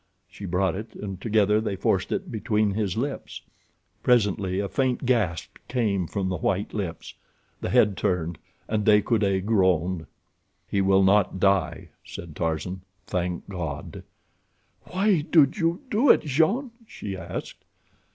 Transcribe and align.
She 0.27 0.45
brought 0.45 0.73
it, 0.73 0.95
and 0.95 1.21
together 1.21 1.61
they 1.61 1.75
forced 1.75 2.11
it 2.11 2.31
between 2.31 2.71
his 2.73 2.97
lips. 2.97 3.39
Presently 4.01 4.59
a 4.59 4.67
faint 4.67 5.05
gasp 5.05 5.57
came 5.67 6.07
from 6.07 6.27
the 6.27 6.39
white 6.39 6.73
lips. 6.73 7.13
The 7.59 7.69
head 7.69 7.95
turned, 7.95 8.39
and 8.67 8.83
De 8.83 9.03
Coude 9.03 9.45
groaned. 9.45 10.07
"He 10.67 10.81
will 10.81 11.03
not 11.03 11.39
die," 11.39 11.89
said 12.03 12.35
Tarzan. 12.35 12.81
"Thank 13.05 13.47
God!" 13.47 14.01
"Why 14.85 15.21
did 15.21 15.59
you 15.59 15.81
do 15.91 16.09
it, 16.09 16.21
Jean?" 16.21 16.71
she 16.87 17.15
asked. 17.15 17.63